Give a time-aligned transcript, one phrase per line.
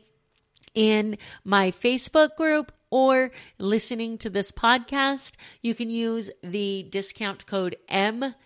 [0.74, 7.74] in my Facebook group, or listening to this podcast, you can use the discount code
[7.90, 8.36] MTC,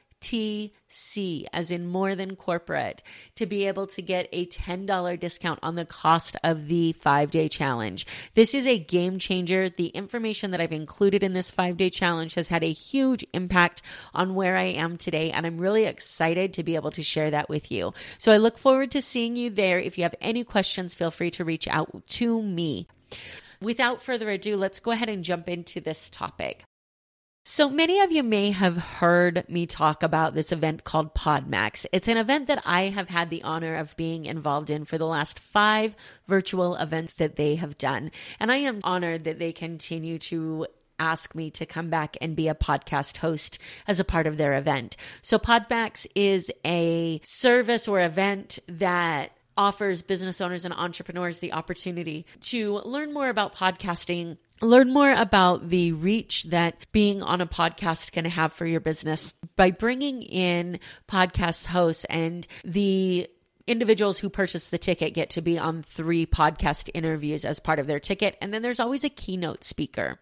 [1.53, 3.03] as in more than corporate,
[3.35, 7.49] to be able to get a $10 discount on the cost of the five day
[7.49, 8.07] challenge.
[8.35, 9.69] This is a game changer.
[9.69, 13.83] The information that I've included in this five day challenge has had a huge impact
[14.15, 17.49] on where I am today, and I'm really excited to be able to share that
[17.49, 17.95] with you.
[18.17, 19.81] So I look forward to seeing you there.
[19.81, 22.87] If you have any questions, feel free to reach out to me.
[23.61, 26.65] Without further ado, let's go ahead and jump into this topic.
[27.49, 31.87] So many of you may have heard me talk about this event called PodMax.
[31.93, 35.07] It's an event that I have had the honor of being involved in for the
[35.07, 35.95] last five
[36.27, 38.11] virtual events that they have done.
[38.41, 40.67] And I am honored that they continue to
[40.99, 44.55] ask me to come back and be a podcast host as a part of their
[44.55, 44.97] event.
[45.23, 52.27] So PodMax is a service or event that offers business owners and entrepreneurs the opportunity
[52.41, 58.13] to learn more about podcasting learn more about the reach that being on a podcast
[58.13, 59.35] can have for your business.
[59.55, 63.29] By bringing in podcast hosts and the
[63.67, 67.87] individuals who purchase the ticket get to be on three podcast interviews as part of
[67.87, 68.37] their ticket.
[68.41, 70.21] And then there's always a keynote speaker.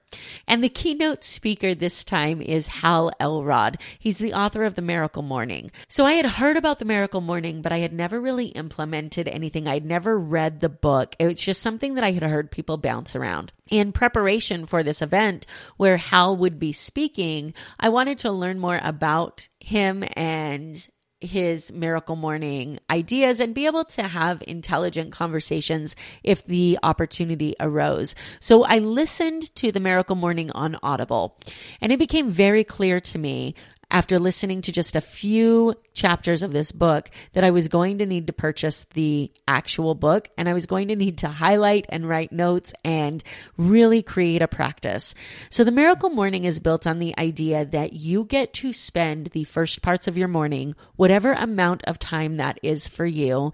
[0.48, 3.78] And the keynote speaker this time is Hal Elrod.
[3.98, 5.70] He's the author of The Miracle Morning.
[5.88, 9.66] So I had heard about The Miracle Morning, but I had never really implemented anything.
[9.66, 11.14] I'd never read the book.
[11.18, 13.52] It was just something that I had heard people bounce around.
[13.70, 18.80] In preparation for this event where Hal would be speaking, I wanted to learn more
[18.82, 20.86] about him and
[21.20, 28.14] his miracle morning ideas and be able to have intelligent conversations if the opportunity arose.
[28.40, 31.38] So I listened to the miracle morning on Audible
[31.80, 33.54] and it became very clear to me
[33.94, 38.06] after listening to just a few chapters of this book that I was going to
[38.06, 42.08] need to purchase the actual book and I was going to need to highlight and
[42.08, 43.22] write notes and
[43.56, 45.14] really create a practice.
[45.48, 49.44] So the miracle morning is built on the idea that you get to spend the
[49.44, 53.52] first parts of your morning, whatever amount of time that is for you,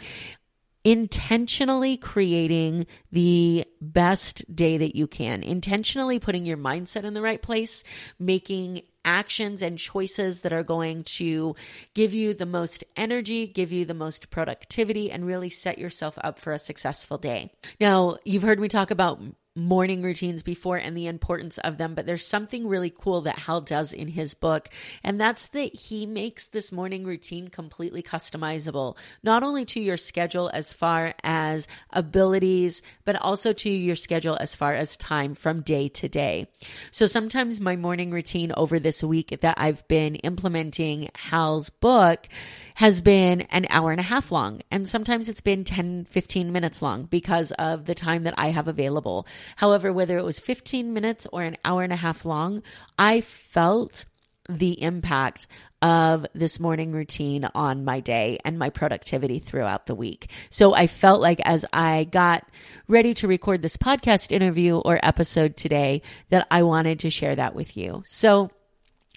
[0.85, 7.43] intentionally creating the best day that you can, intentionally putting your mindset in the right
[7.43, 7.85] place,
[8.19, 11.55] making actions and choices that are going to
[11.95, 16.39] give you the most energy, give you the most productivity, and really set yourself up
[16.39, 17.51] for a successful day.
[17.81, 19.21] Now, you've heard me talk about
[19.61, 23.61] morning routines before and the importance of them, but there's something really cool that Hal
[23.61, 24.69] does in his book,
[25.05, 30.51] and that's that he makes this morning routine completely customizable, not only to your schedule
[30.53, 35.89] as far as abilities, but also to your schedule as far as time from day
[35.89, 36.47] to day.
[36.91, 42.27] So sometimes my morning routine over this week that I've been implementing Hal's book
[42.75, 46.81] has been an hour and a half long, and sometimes it's been 10, 15 minutes
[46.81, 49.27] long because of the time that I have available.
[49.57, 52.63] However, whether it was 15 minutes or an hour and a half long,
[52.99, 54.05] I felt
[54.49, 55.47] the impact
[55.83, 60.31] of this morning routine on my day and my productivity throughout the week.
[60.51, 62.47] So I felt like as I got
[62.87, 67.55] ready to record this podcast interview or episode today that I wanted to share that
[67.55, 68.03] with you.
[68.07, 68.51] So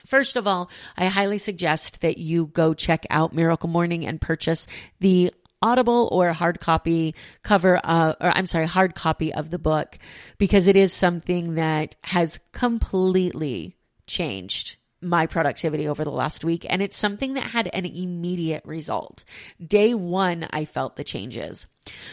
[0.05, 4.67] First of all, I highly suggest that you go check out Miracle Morning and purchase
[4.99, 5.33] the
[5.63, 9.97] Audible or hard copy cover, or I'm sorry, hard copy of the book
[10.37, 16.65] because it is something that has completely changed my productivity over the last week.
[16.69, 19.23] And it's something that had an immediate result.
[19.65, 21.67] Day one, I felt the changes.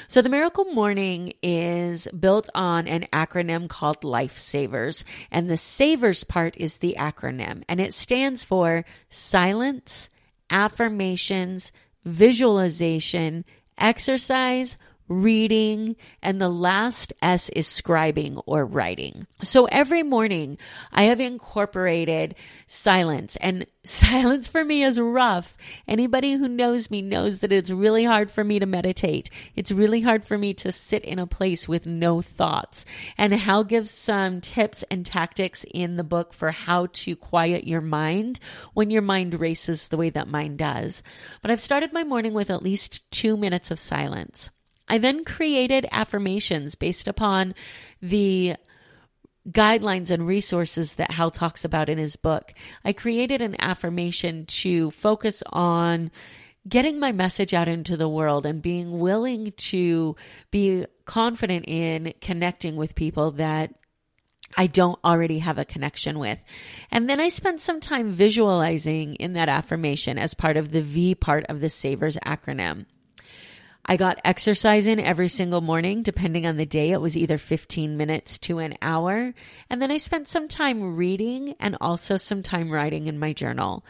[0.09, 5.05] So, the Miracle Morning is built on an acronym called Lifesavers.
[5.31, 10.09] And the Savers part is the acronym, and it stands for silence,
[10.51, 11.71] affirmations,
[12.05, 13.45] visualization,
[13.79, 14.77] exercise,
[15.11, 19.27] reading, and the last S is scribing or writing.
[19.43, 20.57] So every morning
[20.93, 22.37] I have incorporated
[22.69, 25.59] silence and silence for me is rough.
[25.89, 29.31] Anybody who knows me knows that it's really hard for me to meditate.
[29.57, 32.85] It's really hard for me to sit in a place with no thoughts.
[33.19, 37.81] And Hal gives some tips and tactics in the book for how to quiet your
[37.81, 38.39] mind
[38.75, 41.03] when your mind races the way that mine does.
[41.43, 44.51] But I've started my morning with at least two minutes of silence.
[44.91, 47.55] I then created affirmations based upon
[48.03, 48.57] the
[49.49, 52.53] guidelines and resources that Hal talks about in his book.
[52.85, 56.11] I created an affirmation to focus on
[56.69, 60.17] getting my message out into the world and being willing to
[60.51, 63.73] be confident in connecting with people that
[64.57, 66.39] I don't already have a connection with.
[66.91, 71.15] And then I spent some time visualizing in that affirmation as part of the V
[71.15, 72.87] part of the SAVERS acronym.
[73.91, 76.93] I got exercise in every single morning, depending on the day.
[76.93, 79.35] It was either 15 minutes to an hour.
[79.69, 83.85] And then I spent some time reading and also some time writing in my journal.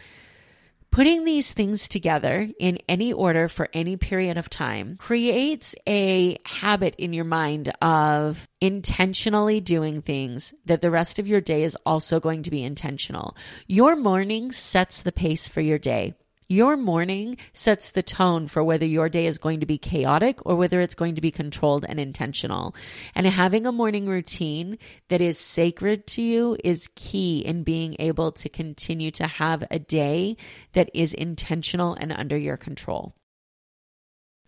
[0.91, 6.94] Putting these things together in any order for any period of time creates a habit
[6.97, 12.20] in your mind of intentionally doing things that the rest of your day is also
[12.20, 13.37] going to be intentional.
[13.67, 16.14] Your morning sets the pace for your day.
[16.50, 20.56] Your morning sets the tone for whether your day is going to be chaotic or
[20.56, 22.75] whether it's going to be controlled and intentional.
[23.14, 24.76] And having a morning routine
[25.11, 29.79] that is sacred to you is key in being able to continue to have a
[29.79, 30.37] day
[30.73, 33.14] that is intentional and under your control.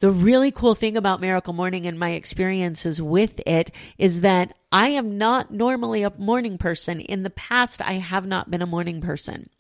[0.01, 4.89] The really cool thing about Miracle Morning and my experiences with it is that I
[4.89, 6.99] am not normally a morning person.
[6.99, 9.51] In the past, I have not been a morning person.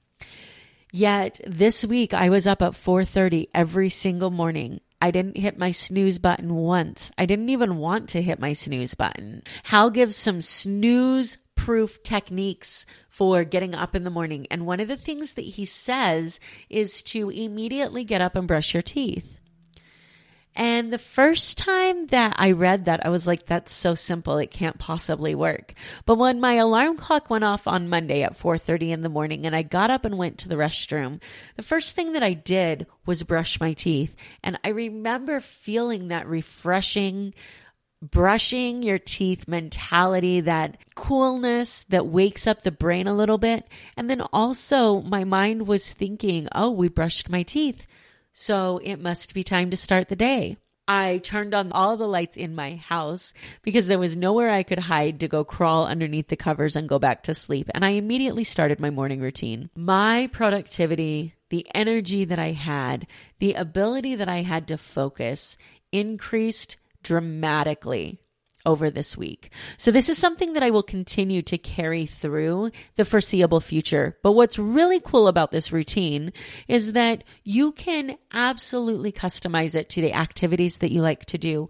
[0.94, 4.82] Yet this week I was up at 4:30 every single morning.
[5.00, 7.10] I didn't hit my snooze button once.
[7.16, 9.42] I didn't even want to hit my snooze button.
[9.64, 14.46] Hal gives some snooze proof techniques for getting up in the morning.
[14.50, 18.74] And one of the things that he says is to immediately get up and brush
[18.74, 19.38] your teeth.
[20.54, 24.36] And the first time that I read that, I was like, that's so simple.
[24.36, 25.72] It can't possibly work.
[26.04, 29.56] But when my alarm clock went off on Monday at 4.30 in the morning and
[29.56, 31.20] I got up and went to the restroom,
[31.56, 34.14] the first thing that I did was brush my teeth.
[34.42, 37.32] And I remember feeling that refreshing,
[38.02, 43.66] brushing your teeth mentality, that coolness that wakes up the brain a little bit.
[43.96, 47.86] And then also my mind was thinking, oh, we brushed my teeth.
[48.32, 50.56] So it must be time to start the day.
[50.88, 54.80] I turned on all the lights in my house because there was nowhere I could
[54.80, 57.70] hide to go crawl underneath the covers and go back to sleep.
[57.72, 59.70] And I immediately started my morning routine.
[59.76, 63.06] My productivity, the energy that I had,
[63.38, 65.56] the ability that I had to focus
[65.92, 68.18] increased dramatically
[68.64, 69.50] over this week.
[69.76, 74.18] So this is something that I will continue to carry through the foreseeable future.
[74.22, 76.32] But what's really cool about this routine
[76.68, 81.68] is that you can absolutely customize it to the activities that you like to do.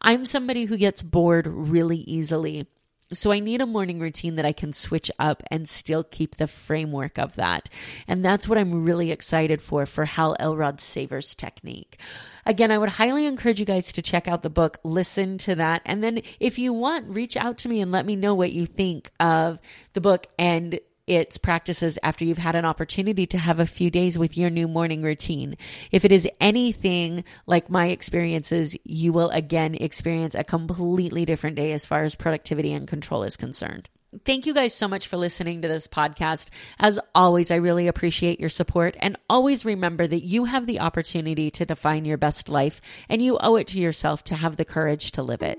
[0.00, 2.66] I'm somebody who gets bored really easily.
[3.12, 6.46] So I need a morning routine that I can switch up and still keep the
[6.46, 7.70] framework of that.
[8.06, 11.98] And that's what I'm really excited for, for Hal Elrod's Savers technique.
[12.44, 15.82] Again, I would highly encourage you guys to check out the book, listen to that.
[15.86, 18.66] And then if you want, reach out to me and let me know what you
[18.66, 19.58] think of
[19.94, 24.18] the book and its practices after you've had an opportunity to have a few days
[24.18, 25.56] with your new morning routine.
[25.90, 31.72] If it is anything like my experiences, you will again experience a completely different day
[31.72, 33.88] as far as productivity and control is concerned.
[34.24, 36.48] Thank you guys so much for listening to this podcast.
[36.78, 41.50] As always, I really appreciate your support and always remember that you have the opportunity
[41.52, 45.12] to define your best life and you owe it to yourself to have the courage
[45.12, 45.58] to live it.